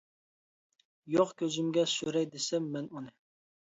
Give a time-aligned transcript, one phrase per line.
[1.17, 3.19] يوق كۆزۈمگە سۈرەي دېسەم مەن ئۇنى.